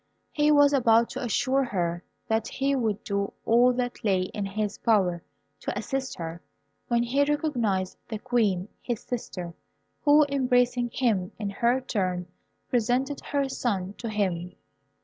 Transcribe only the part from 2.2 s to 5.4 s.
that he would do all that lay in his power